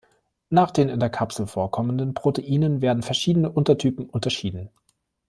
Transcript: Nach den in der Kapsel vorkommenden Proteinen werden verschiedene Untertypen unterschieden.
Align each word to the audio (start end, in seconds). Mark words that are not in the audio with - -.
Nach 0.49 0.71
den 0.71 0.89
in 0.89 0.99
der 0.99 1.11
Kapsel 1.11 1.45
vorkommenden 1.45 2.15
Proteinen 2.15 2.81
werden 2.81 3.03
verschiedene 3.03 3.51
Untertypen 3.51 4.09
unterschieden. 4.09 4.71